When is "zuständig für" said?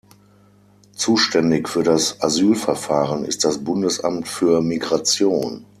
0.93-1.83